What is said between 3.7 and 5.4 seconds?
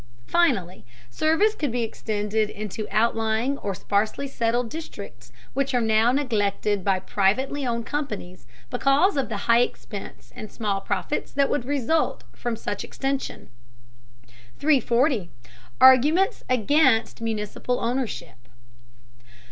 sparsely settled districts